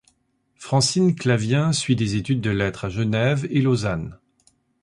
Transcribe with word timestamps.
Francine 0.55 1.13
Clavien 1.13 1.73
suit 1.73 1.95
des 1.95 2.15
études 2.15 2.41
de 2.41 2.49
lettres 2.49 2.85
à 2.85 2.89
Genève 2.89 3.45
et 3.51 3.61
Lausanne. 3.61 4.17